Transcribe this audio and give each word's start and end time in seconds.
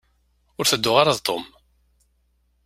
Ur 0.59 0.65
tedduɣ 0.67 0.95
ara 0.97 1.17
d 1.17 1.19
Tom. 1.27 1.43